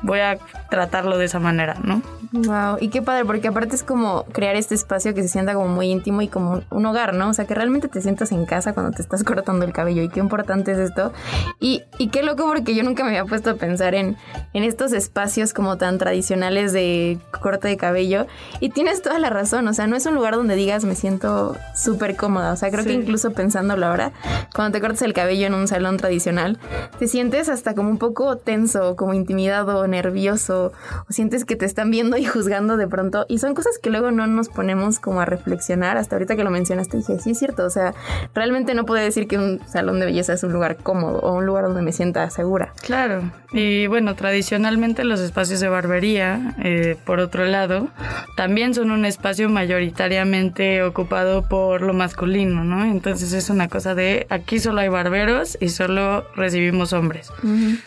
[0.03, 0.39] voy a
[0.71, 2.03] tratarlo de esa manera, ¿no?
[2.33, 5.69] Wow, y qué padre, porque aparte es como crear este espacio que se sienta como
[5.69, 7.29] muy íntimo y como un- un hogar, ¿no?
[7.29, 10.09] O sea, que realmente te sientas en casa cuando te estás cortando el cabello y
[10.09, 11.13] qué importante es esto.
[11.61, 14.17] Y, y qué loco porque yo nunca me había puesto a pensar en,
[14.53, 18.27] en estos espacios como tan tradicionales de corte de cabello.
[18.59, 21.57] Y tienes toda la razón, o sea, no es un lugar donde digas me siento
[21.75, 22.53] súper cómoda.
[22.53, 24.13] O sea, creo que incluso pensándolo ahora,
[24.55, 26.59] cuando te cortas el cabello en un salón tradicional,
[26.99, 30.73] te sientes hasta como un poco tenso, como intimidado, nervioso,
[31.09, 33.27] o sientes que te están viendo y juzgando de pronto.
[33.29, 35.97] Y son cosas que luego no nos ponemos como a reflexionar.
[35.97, 37.95] Hasta ahorita que lo mencionaste dije, sí es cierto, o sea,
[38.35, 41.47] realmente no puedo decir que un salón de belleza es un lugar cómodo o un
[41.47, 42.73] lugar donde me sienta segura.
[42.83, 47.89] Claro, y bueno, tradicionalmente los espacios de barbería, eh, por otro lado,
[48.37, 50.44] también son un espacio mayoritariamente
[50.83, 52.85] ocupado por lo masculino, ¿no?
[52.85, 57.31] Entonces es una cosa de aquí solo hay barberos y solo recibimos hombres,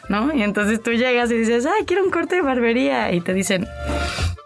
[0.10, 0.34] ¿no?
[0.34, 3.67] Y entonces tú llegas y dices, ay, quiero un corte de barbería, y te dicen,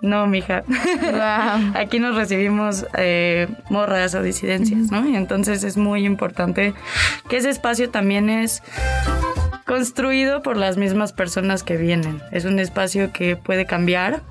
[0.01, 0.63] no, mija.
[0.67, 1.73] Wow.
[1.75, 5.07] Aquí nos recibimos eh, morras o disidencias, ¿no?
[5.07, 6.73] Y entonces es muy importante
[7.29, 8.63] que ese espacio también es
[9.65, 12.21] construido por las mismas personas que vienen.
[12.31, 14.21] Es un espacio que puede cambiar.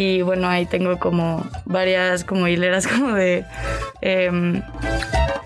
[0.00, 3.44] Y bueno, ahí tengo como varias como hileras como de
[4.00, 4.62] em,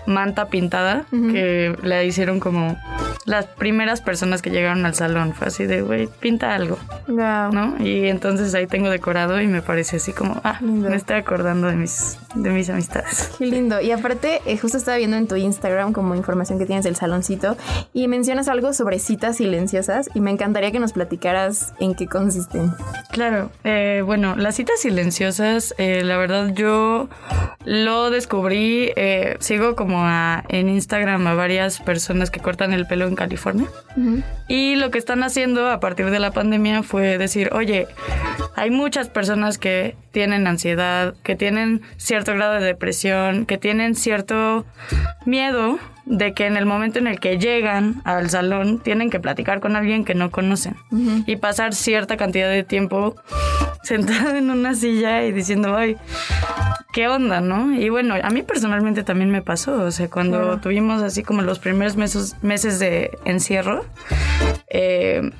[0.05, 2.77] manta pintada que la hicieron como
[3.25, 5.33] las primeras personas que llegaron al salón.
[5.33, 6.77] Fue así de, güey, pinta algo.
[7.07, 7.51] Wow.
[7.51, 7.75] ¿no?
[7.79, 10.89] Y entonces ahí tengo decorado y me parece así como, ah, Lindo.
[10.89, 13.31] me estoy acordando de mis, de mis amistades.
[13.37, 13.81] Qué lindo.
[13.81, 17.57] Y aparte, eh, justo estaba viendo en tu Instagram como información que tienes del saloncito
[17.93, 22.71] y mencionas algo sobre citas silenciosas y me encantaría que nos platicaras en qué consisten.
[23.11, 27.09] Claro, eh, bueno, las citas silenciosas, eh, la verdad yo
[27.63, 33.07] lo descubrí, eh, sigo como a- en Instagram a varias personas que cortan el pelo
[33.07, 33.67] en California.
[34.47, 37.87] Y lo que están haciendo a partir de la pandemia fue decir, oye,
[38.55, 44.65] hay muchas personas que tienen ansiedad, que tienen cierto grado de depresión, que tienen cierto
[45.25, 49.59] miedo de que en el momento en el que llegan al salón tienen que platicar
[49.59, 50.75] con alguien que no conocen
[51.25, 53.15] y pasar cierta cantidad de tiempo
[53.83, 55.97] sentado en una silla y diciendo, ay,
[56.93, 57.73] ¿qué onda, no?
[57.73, 61.59] Y bueno, a mí personalmente también me pasó, o sea, cuando tuvimos así como los
[61.59, 63.85] primeros meses, meses de encierro,
[64.69, 65.31] eh,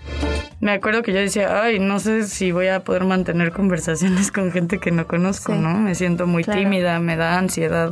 [0.62, 4.52] me acuerdo que yo decía, ay, no sé si voy a poder mantener conversaciones con
[4.52, 5.60] gente que no conozco, Sí.
[5.60, 5.76] ¿no?
[5.78, 6.60] Me siento muy Claro.
[6.60, 7.92] tímida, me da ansiedad.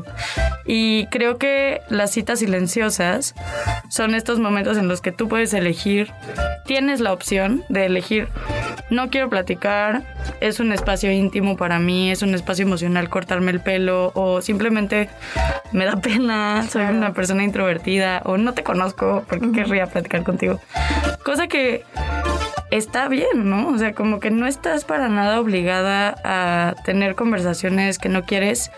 [0.66, 3.36] Y creo que las citas silenciosas
[3.90, 6.12] son estos momentos en los que tú puedes elegir,
[6.66, 8.28] tienes la opción de elegir,
[8.90, 10.04] no quiero platicar,
[10.40, 15.10] es un espacio íntimo para mí, es un espacio emocional cortarme el pelo o simplemente
[15.74, 20.60] me da pena, soy una persona introvertida o no te conozco, porque querría platicar contigo?
[21.26, 21.84] Cosa que
[22.78, 23.70] está bien, ¿no?
[23.70, 28.72] O sea, como que no estás para nada obligada a tener conversaciones que no quieres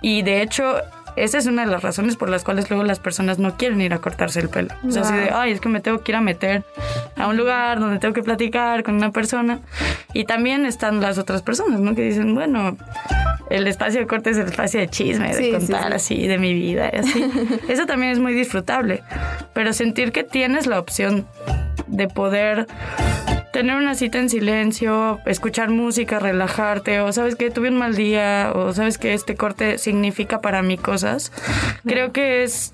[0.00, 0.76] y de hecho
[1.16, 3.94] esa es una de las razones por las cuales luego las personas no quieren ir
[3.94, 4.74] a cortarse el pelo.
[4.84, 6.64] O sea, así de, ay, es que me tengo que ir a meter
[7.16, 9.60] a un lugar donde tengo que platicar con una persona.
[10.12, 11.94] Y también están las otras personas, ¿no?
[11.94, 12.76] Que dicen, bueno,
[13.48, 15.94] el espacio de corte es el espacio de chisme, de Sí, sí, contar sí.
[15.94, 17.24] así de mi vida y así.
[17.68, 19.04] Eso también es muy disfrutable.
[19.52, 21.28] Pero sentir que tienes la opción
[21.86, 22.66] de poder
[23.54, 28.50] tener una cita en silencio, escuchar música, relajarte, o sabes que tuve un mal día,
[28.52, 31.30] o sabes que este corte significa para mí cosas,
[31.86, 32.73] creo que es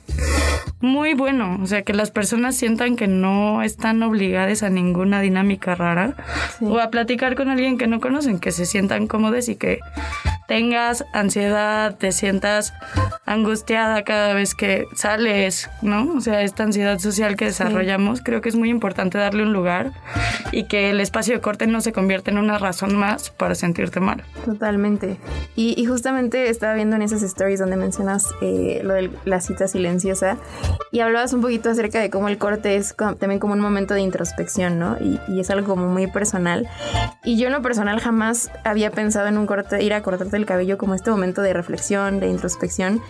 [0.81, 1.59] muy bueno.
[1.63, 6.15] O sea, que las personas sientan que no están obligadas a ninguna dinámica rara
[6.61, 9.81] o a platicar con alguien que no conocen, que se sientan cómodos y que
[10.49, 12.73] tengas ansiedad, te sientas
[13.25, 16.13] angustiada cada vez que sales, ¿no?
[16.17, 19.93] O sea, esta ansiedad social que desarrollamos, creo que es muy importante darle un lugar
[20.51, 24.01] y que el espacio de corte no se convierta en una razón más para sentirte
[24.01, 24.25] mal.
[24.45, 25.19] Totalmente.
[25.55, 29.69] Y, y justamente estaba viendo en esas stories donde mencionas eh, lo de la cita
[29.69, 30.00] silenciosa
[30.93, 33.95] y hablabas un poquito acerca de cómo el corte es co- también como un momento
[33.95, 34.97] de introspección, ¿no?
[35.01, 36.69] Y, y es algo como muy personal.
[37.25, 40.47] Y yo en lo personal jamás había pensado en un corte, ir a cortarte el
[40.47, 43.01] cabello como este momento de reflexión, de introspección.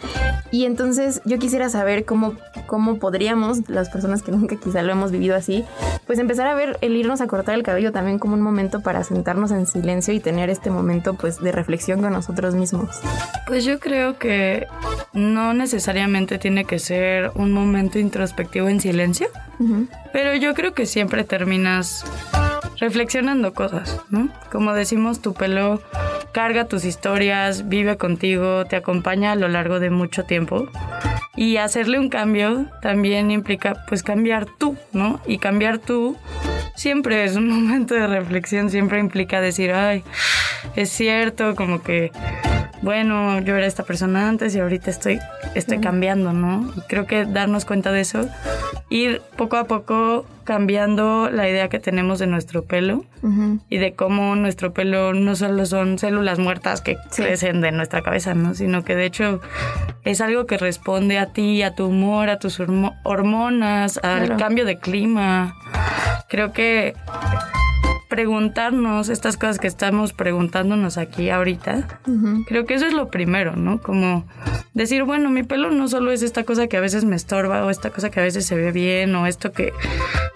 [0.50, 2.34] Y entonces yo quisiera saber cómo,
[2.66, 5.64] cómo podríamos, las personas que nunca quizá lo hemos vivido así,
[6.06, 9.04] pues empezar a ver el irnos a cortar el cabello también como un momento para
[9.04, 12.98] sentarnos en silencio y tener este momento pues de reflexión con nosotros mismos.
[13.46, 14.66] Pues yo creo que
[15.12, 19.28] no necesariamente tiene que ser un momento introspectivo en silencio,
[20.12, 22.04] pero yo creo que siempre terminas
[22.78, 24.30] reflexionando cosas, ¿no?
[24.50, 25.80] Como decimos, tu pelo
[26.32, 30.68] carga tus historias, vive contigo, te acompaña a lo largo de mucho tiempo.
[31.36, 35.20] Y hacerle un cambio también implica pues cambiar tú, ¿no?
[35.26, 36.16] Y cambiar tú
[36.74, 40.02] siempre es un momento de reflexión, siempre implica decir, ay,
[40.76, 42.12] es cierto, como que
[42.82, 45.18] bueno, yo era esta persona antes y ahorita estoy,
[45.54, 46.72] estoy cambiando, ¿no?
[46.76, 48.28] Y creo que darnos cuenta de eso,
[48.88, 53.04] ir poco a poco cambiando la idea que tenemos de nuestro pelo
[53.68, 58.34] y de cómo nuestro pelo no solo son células muertas que crecen de nuestra cabeza,
[58.34, 58.54] ¿no?
[58.54, 59.40] Sino que de hecho
[60.04, 62.58] es algo que responde a ti, a tu humor, a tus
[63.04, 65.54] hormonas, al cambio de clima.
[66.28, 66.94] Creo que
[68.10, 72.00] preguntarnos estas cosas que estamos preguntándonos aquí ahorita,
[72.46, 73.80] creo que eso es lo primero, ¿no?
[73.80, 74.26] Como
[74.74, 77.70] decir, bueno, mi pelo no solo es esta cosa que a veces me estorba o
[77.70, 79.72] esta cosa que a veces se ve bien o esto que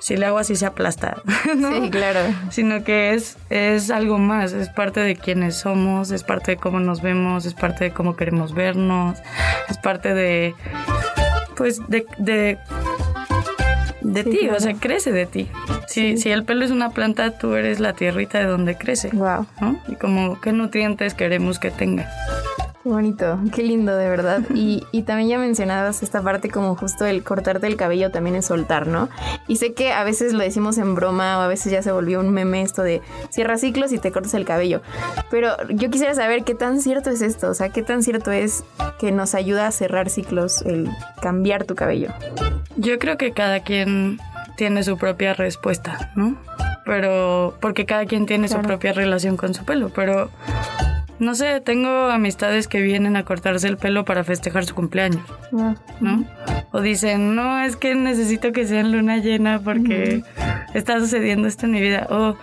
[0.01, 1.21] si le hago así se aplasta,
[1.57, 1.83] ¿no?
[1.83, 2.21] Sí, claro.
[2.51, 6.79] Sino que es, es algo más, es parte de quienes somos, es parte de cómo
[6.79, 9.19] nos vemos, es parte de cómo queremos vernos,
[9.69, 10.55] es parte de,
[11.57, 12.57] pues, de, de
[14.05, 15.49] de ti, o sea, crece de ti.
[15.89, 19.11] Si, si el pelo es una planta, tú eres la tierrita de donde crece.
[19.13, 19.47] Wow.
[19.89, 22.09] Y como qué nutrientes queremos que tenga.
[22.85, 24.43] Qué bonito, qué lindo de verdad.
[24.55, 28.45] Y, y, también ya mencionabas esta parte como justo el cortarte el cabello también es
[28.45, 29.09] soltar, ¿no?
[29.49, 32.21] Y sé que a veces lo decimos en broma o a veces ya se volvió
[32.21, 34.83] un meme esto de cierra ciclos y te cortas el cabello.
[35.31, 38.65] Pero yo quisiera saber qué tan cierto es esto, o sea, qué tan cierto es
[38.99, 40.91] que nos ayuda a cerrar ciclos el
[41.23, 42.11] cambiar tu cabello.
[42.77, 44.19] Yo creo que cada quien
[44.59, 46.37] tiene su propia respuesta, ¿no?
[46.85, 50.31] Pero porque cada quien tiene su propia relación con su pelo, pero
[51.19, 55.23] no sé, tengo amistades que vienen a cortarse el pelo para festejar su cumpleaños,
[55.57, 55.75] ah.
[56.01, 56.25] ¿no?
[56.73, 60.23] O dicen, no, es que necesito que sea en luna llena porque
[60.75, 62.07] está sucediendo esto en mi vida.
[62.11, 62.37] O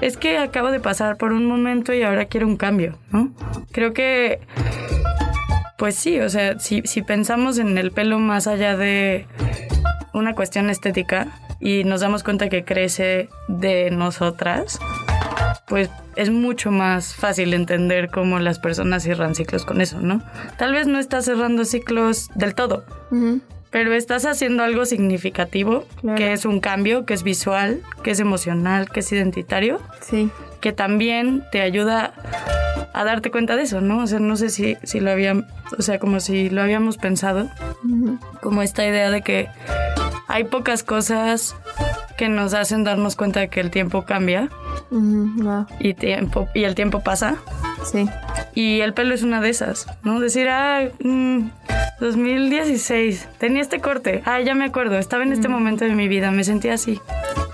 [0.00, 3.32] es que acabo de pasar por un momento y ahora quiero un cambio, ¿no?
[3.72, 4.40] Creo que,
[5.78, 9.26] pues sí, o sea, si, si pensamos en el pelo más allá de
[10.14, 11.28] una cuestión estética
[11.60, 14.78] y nos damos cuenta que crece de nosotras,
[15.72, 20.20] pues es mucho más fácil entender cómo las personas cierran ciclos con eso, ¿no?
[20.58, 22.84] Tal vez no estás cerrando ciclos del todo,
[23.70, 28.90] pero estás haciendo algo significativo, que es un cambio, que es visual, que es emocional,
[28.90, 29.80] que es identitario.
[30.02, 30.30] Sí.
[30.60, 32.12] Que también te ayuda
[32.92, 34.02] a darte cuenta de eso, ¿no?
[34.02, 35.46] O sea, no sé si, si lo habían,
[35.78, 37.48] o sea, como si lo habíamos pensado,
[38.42, 39.48] como esta idea de que
[40.28, 41.56] hay pocas cosas
[42.18, 44.50] que nos hacen darnos cuenta de que el tiempo cambia
[45.80, 47.36] y, tiempo, y el tiempo pasa.
[47.84, 48.08] Sí.
[48.54, 50.20] Y el pelo es una de esas, ¿no?
[50.20, 50.82] Decir, ah,
[52.00, 56.08] 2016, mm, tenía este corte, ah, ya me acuerdo, estaba en este momento de mi
[56.08, 57.00] vida, me sentía así.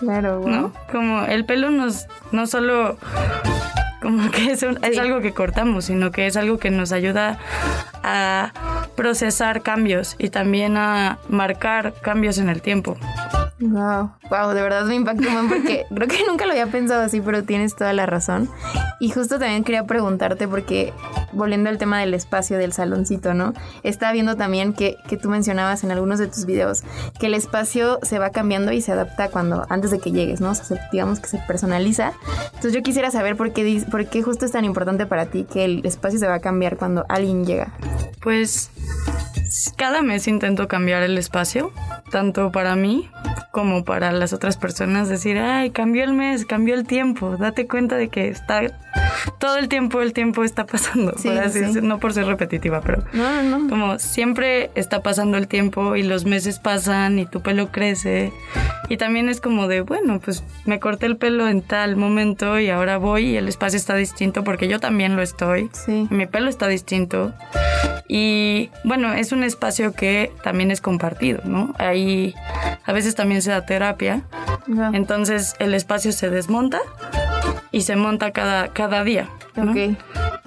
[0.00, 0.72] Claro, ¿No?
[0.92, 2.98] Como el pelo nos, no solo
[4.00, 7.38] como que es, es algo que cortamos, sino que es algo que nos ayuda
[8.02, 8.52] a
[8.96, 12.96] procesar cambios y también a marcar cambios en el tiempo.
[13.60, 17.42] Wow, wow, de verdad me impactó porque creo que nunca lo había pensado así, pero
[17.42, 18.48] tienes toda la razón.
[19.00, 20.92] Y justo también quería preguntarte porque
[21.32, 23.54] volviendo al tema del espacio del saloncito, ¿no?
[23.82, 26.82] Estaba viendo también que, que tú mencionabas en algunos de tus videos
[27.18, 30.50] que el espacio se va cambiando y se adapta cuando antes de que llegues, ¿no?
[30.50, 32.12] O sea, digamos que se personaliza.
[32.46, 35.64] Entonces yo quisiera saber por qué, por qué justo es tan importante para ti que
[35.64, 37.72] el espacio se va a cambiar cuando alguien llega.
[38.20, 38.70] Pues
[39.76, 41.72] cada mes intento cambiar el espacio,
[42.10, 43.08] tanto para mí
[43.50, 45.08] como para las otras personas.
[45.08, 47.36] Decir, ay, cambió el mes, cambió el tiempo.
[47.36, 48.62] Date cuenta de que está
[49.38, 51.14] todo el tiempo, el tiempo está pasando.
[51.82, 53.04] no por ser repetitiva, pero
[53.68, 58.32] como siempre está pasando el tiempo y los meses pasan y tu pelo crece.
[58.88, 62.70] Y también es como de, bueno, pues me corté el pelo en tal momento y
[62.70, 65.70] ahora voy y el espacio está distinto porque yo también lo estoy.
[66.10, 67.34] Mi pelo está distinto.
[68.08, 71.74] Y bueno, es un espacio que también es compartido, ¿no?
[71.78, 72.34] Ahí
[72.84, 74.22] a veces también se da terapia.
[74.92, 76.80] Entonces el espacio se desmonta
[77.70, 79.28] y se monta cada, cada día.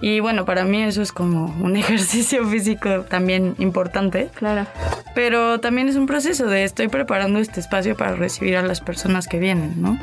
[0.02, 4.30] Y bueno, para mí eso es como un ejercicio físico también importante.
[4.34, 4.68] Claro.
[5.14, 9.28] Pero también es un proceso de estoy preparando este espacio para recibir a las personas
[9.28, 10.00] que vienen, ¿no?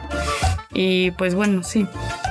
[0.73, 1.87] Y pues bueno, sí,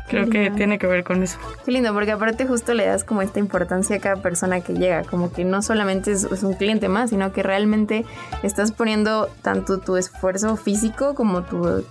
[0.07, 1.37] creo que tiene que ver con eso.
[1.65, 5.03] Qué lindo, porque aparte justo le das como esta importancia a cada persona que llega,
[5.03, 8.05] como que no solamente es, es un cliente más, sino que realmente
[8.43, 11.83] estás poniendo tanto tu esfuerzo físico como tu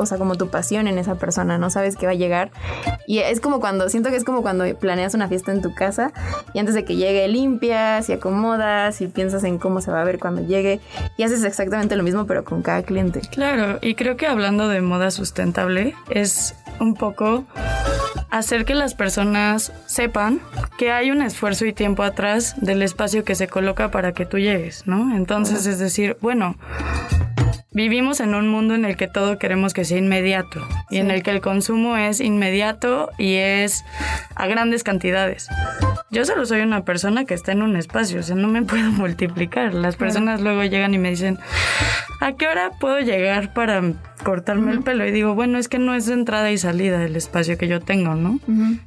[0.00, 2.50] o sea, como tu pasión en esa persona, no sabes que va a llegar.
[3.06, 6.12] Y es como cuando, siento que es como cuando planeas una fiesta en tu casa
[6.54, 10.04] y antes de que llegue limpias y acomodas y piensas en cómo se va a
[10.04, 10.80] ver cuando llegue
[11.16, 13.20] y haces exactamente lo mismo pero con cada cliente.
[13.30, 17.44] Claro, y creo que hablando de moda sustentable es un poco
[18.30, 20.40] hacer que las personas sepan
[20.78, 24.38] que hay un esfuerzo y tiempo atrás del espacio que se coloca para que tú
[24.38, 25.16] llegues, ¿no?
[25.16, 26.56] Entonces, es decir, bueno,
[27.72, 31.22] Vivimos en un mundo en el que todo queremos que sea inmediato y en el
[31.22, 33.84] que el consumo es inmediato y es
[34.34, 35.48] a grandes cantidades.
[36.10, 38.90] Yo solo soy una persona que está en un espacio, o sea, no me puedo
[38.90, 39.72] multiplicar.
[39.72, 41.38] Las personas luego llegan y me dicen,
[42.20, 43.80] ¿a qué hora puedo llegar para
[44.22, 45.06] cortarme el pelo?
[45.06, 48.14] Y digo, bueno, es que no es entrada y salida del espacio que yo tengo,
[48.14, 48.38] ¿no?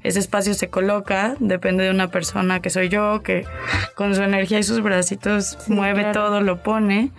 [0.04, 3.46] Ese espacio se coloca, depende de una persona que soy yo, que
[3.96, 7.12] con su energía y sus bracitos mueve todo, lo pone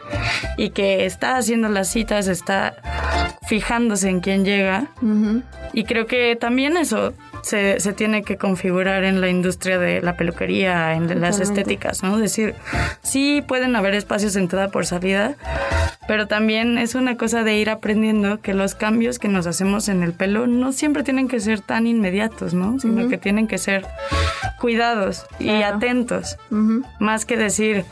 [0.56, 2.76] y que está haciendo las citas, está
[3.46, 4.88] fijándose en quién llega.
[5.72, 10.16] Y creo que también eso se, se, tiene que configurar en la industria de la
[10.16, 12.18] peluquería, en las estéticas, ¿no?
[12.18, 12.54] Decir,
[13.02, 15.34] sí pueden haber espacios de entrada por salida,
[16.08, 20.02] pero también es una cosa de ir aprendiendo que los cambios que nos hacemos en
[20.02, 22.80] el pelo no siempre tienen que ser tan inmediatos, ¿no?
[22.80, 23.86] Sino que tienen que ser
[24.58, 26.38] cuidados y atentos,
[26.98, 27.84] más que decir,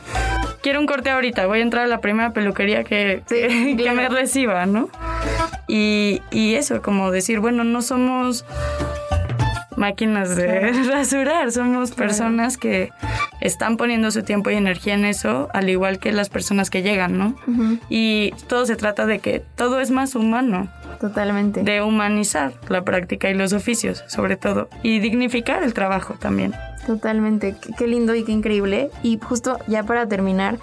[0.63, 4.65] quiero un corte ahorita, voy a entrar a la primera peluquería que, que, me reciba,
[4.65, 4.89] ¿no?
[5.67, 8.45] Y, y eso, como decir, bueno, no somos
[9.83, 12.89] máquinas de rasurar, somos personas que
[13.41, 17.17] están poniendo su tiempo y energía en eso, al igual que las personas que llegan,
[17.17, 17.35] ¿no?
[17.89, 20.69] Y todo se trata de que todo es más humano.
[21.01, 21.63] Totalmente.
[21.63, 26.53] De humanizar la práctica y los oficios, sobre todo, y dignificar el trabajo también.
[26.85, 28.89] Totalmente, qué, lindo y qué increíble.
[29.03, 30.59] Y justo ya para terminar,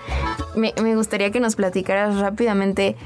[0.55, 2.97] me, gustaría que nos platicaras rápidamente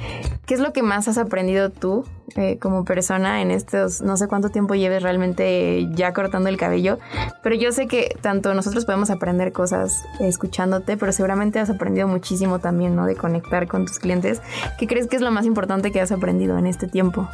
[0.47, 2.05] qué es lo que más has aprendido tú
[2.37, 6.99] eh, como persona en estos, no sé cuánto tiempo lleves realmente ya cortando el cabello,
[7.43, 12.59] pero yo sé que tanto nosotros podemos aprender cosas escuchándote, pero seguramente has aprendido muchísimo
[12.59, 13.07] también, ¿no?
[13.07, 14.43] De conectar con tus clientes.
[14.79, 17.29] ¿Qué crees que es lo más importante que has aprendido en este tiempo?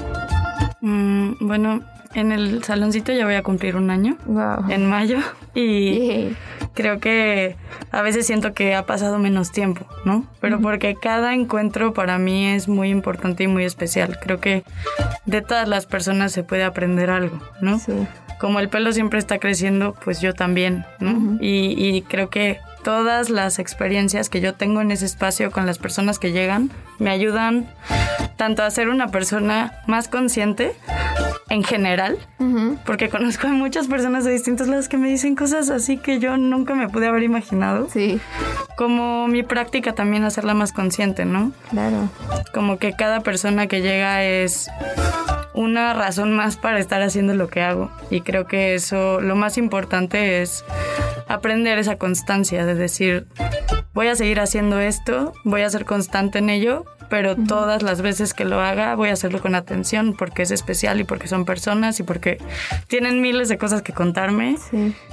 [0.80, 1.82] Mm, bueno,
[2.14, 4.16] en el saloncito ya voy a cumplir un año
[4.68, 5.18] en mayo
[5.54, 6.34] y
[6.74, 7.56] creo que
[7.92, 10.24] a veces siento que ha pasado menos tiempo, ¿no?
[10.40, 14.18] Pero porque cada encuentro para mí es muy importante y muy especial.
[14.20, 14.64] Creo que
[15.26, 17.78] de todas las personas se puede aprender algo, ¿no?
[17.78, 17.92] Sí.
[18.40, 21.36] Como el pelo siempre está creciendo, pues yo también, ¿no?
[21.40, 25.78] y, y creo que todas las experiencias que yo tengo en ese espacio con las
[25.78, 27.68] personas que llegan me ayudan
[28.36, 30.74] tanto a ser una persona más consciente
[31.50, 32.16] en general,
[32.86, 36.36] porque conozco a muchas personas de distintos lados que me dicen cosas así que yo
[36.36, 37.88] nunca me pude haber imaginado.
[37.90, 38.20] Sí.
[38.76, 41.52] Como mi práctica también hacerla más consciente, ¿no?
[41.70, 42.08] Claro.
[42.54, 44.70] Como que cada persona que llega es
[45.52, 47.90] una razón más para estar haciendo lo que hago.
[48.10, 50.64] Y creo que eso, lo más importante es
[51.30, 53.26] aprender esa constancia de decir,
[53.94, 58.34] voy a seguir haciendo esto, voy a ser constante en ello, pero todas las veces
[58.34, 61.98] que lo haga voy a hacerlo con atención porque es especial y porque son personas
[62.00, 62.38] y porque
[62.86, 64.56] tienen miles de cosas que contarme.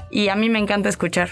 [0.09, 1.29] Y a mí me encanta escuchar.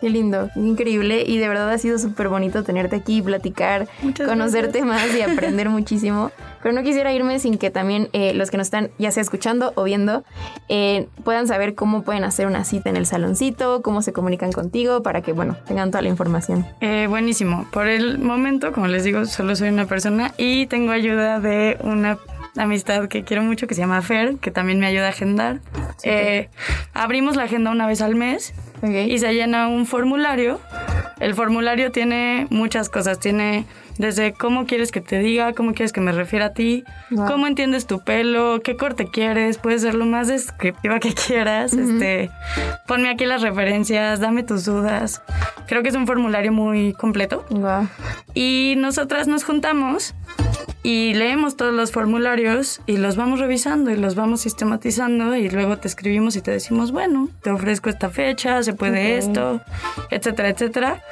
[0.00, 1.24] Qué lindo, increíble.
[1.26, 3.88] Y de verdad ha sido súper bonito tenerte aquí, platicar,
[4.26, 6.30] conocerte más y aprender muchísimo.
[6.62, 9.72] Pero no quisiera irme sin que también eh, los que nos están ya sea escuchando
[9.76, 10.24] o viendo
[10.68, 15.02] eh, puedan saber cómo pueden hacer una cita en el saloncito, cómo se comunican contigo
[15.02, 16.66] para que, bueno, tengan toda la información.
[16.80, 17.66] Eh, buenísimo.
[17.72, 22.18] Por el momento, como les digo, solo soy una persona y tengo ayuda de una
[22.56, 25.60] amistad que quiero mucho que se llama Fer, que también me ayuda a agendar.
[26.92, 30.60] abrimos la agenda una vez al mes y se llena un formulario.
[31.20, 33.20] El formulario tiene muchas cosas.
[33.20, 33.66] Tiene
[33.98, 36.84] desde cómo quieres que te diga, cómo quieres que me refiera a ti,
[37.26, 41.72] cómo entiendes tu pelo, qué corte quieres, puedes ser lo más descriptiva que quieras.
[41.72, 42.30] Este,
[42.86, 45.22] ponme aquí las referencias, dame tus dudas.
[45.66, 47.44] Creo que es un formulario muy completo.
[48.34, 50.14] Y nosotras nos juntamos
[50.82, 55.78] y leemos todos los formularios y los vamos revisando y los vamos sistematizando y luego
[55.78, 59.60] te escribimos y te decimos, bueno, te ofrezco esta fecha, se puede esto,
[60.10, 61.02] etcétera, etcétera.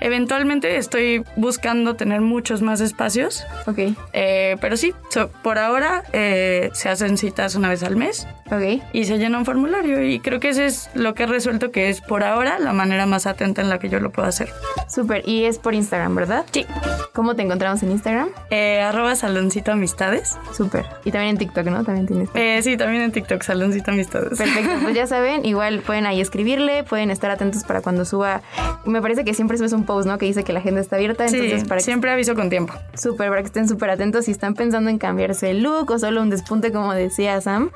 [0.00, 3.44] Eventualmente estoy buscando tener muchos más espacios.
[3.66, 3.78] Ok.
[4.12, 4.94] Eh, pero sí,
[5.42, 8.26] por ahora eh, se hacen citas una vez al mes.
[8.46, 8.82] Ok.
[8.92, 11.90] Y se llena un formulario y creo que ese es lo que he resuelto que
[11.90, 14.50] es por ahora la manera más atenta en la que yo lo puedo hacer.
[14.88, 15.28] Súper.
[15.28, 16.46] Y es por Instagram, ¿verdad?
[16.50, 16.64] Sí.
[17.12, 18.28] ¿Cómo te encontramos en Instagram?
[18.50, 20.38] Eh, arroba saloncito amistades.
[20.52, 20.86] Súper.
[21.04, 21.84] Y también en TikTok, ¿no?
[21.84, 22.28] También tienes.
[22.34, 24.38] Eh, sí, también en TikTok, saloncito amistades.
[24.38, 28.42] Perfecto, pues ya saben, igual pueden ahí escribirle, pueden estar atentos para cuando suba.
[28.84, 30.18] Me parece que siempre subes un post, ¿no?
[30.18, 31.26] Que dice que la agenda está abierta.
[31.26, 32.74] Entonces, sí, para que siempre aviso con tiempo.
[32.94, 36.22] Súper, para que estén súper atentos si están pensando en cambiarse el look o solo
[36.22, 37.70] un despunte, como decía Sam.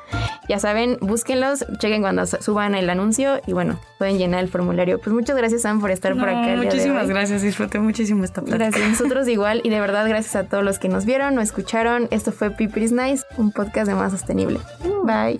[0.47, 4.99] Ya saben, búsquenlos, chequen cuando suban el anuncio y bueno, pueden llenar el formulario.
[4.99, 6.55] Pues muchas gracias, Sam, por estar por acá.
[6.55, 8.69] Muchísimas gracias, disfruté muchísimo esta plática.
[8.69, 12.07] Gracias, nosotros igual y de verdad gracias a todos los que nos vieron, nos escucharon.
[12.11, 14.59] Esto fue Pipiris Nice, un podcast de más sostenible.
[15.03, 15.39] Bye.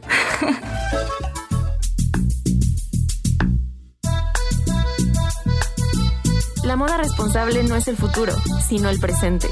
[6.63, 8.33] La moda responsable no es el futuro,
[8.67, 9.47] sino el presente.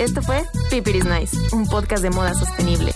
[0.00, 2.92] Esto fue Pipiris Nice, un podcast de moda sostenible.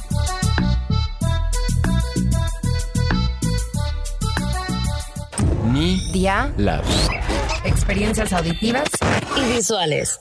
[5.72, 6.84] Media Lab.
[7.64, 8.88] Experiencias auditivas
[9.36, 10.20] y visuales.